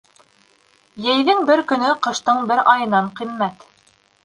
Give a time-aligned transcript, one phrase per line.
[1.07, 3.71] Йәйҙең бер көнө ҡыштың бер айынан ҡиммәт.